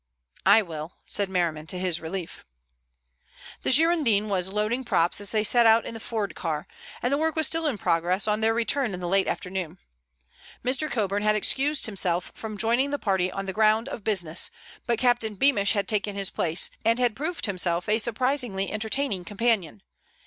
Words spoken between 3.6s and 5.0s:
The Girondin was loading